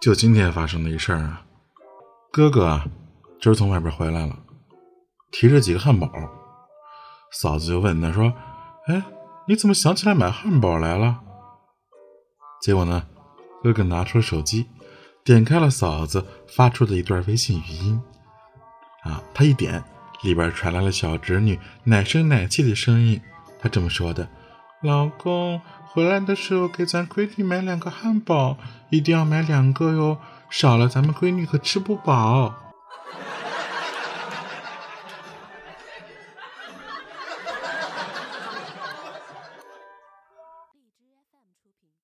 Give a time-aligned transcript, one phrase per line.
[0.00, 1.42] 就今天发生的一事儿啊，
[2.32, 2.86] 哥哥啊，
[3.38, 4.34] 今儿从外边回来了，
[5.30, 6.10] 提着几个汉堡，
[7.32, 8.32] 嫂子就问他说
[8.88, 9.04] ：“哎，
[9.46, 11.20] 你怎么想起来买汉堡来了？”
[12.62, 13.06] 结果呢，
[13.62, 14.66] 哥哥拿出了手机，
[15.22, 18.00] 点开了嫂子发出的一段微信语音，
[19.02, 19.84] 啊，他一点，
[20.22, 23.20] 里边传来了小侄女奶声奶气的声音，
[23.60, 24.26] 他这么说的
[24.80, 25.60] ：“老公。”
[25.92, 28.56] 回来的时候给咱闺女买两个汉堡，
[28.90, 32.69] 一定要买两个哟，少了咱们闺女可吃不饱。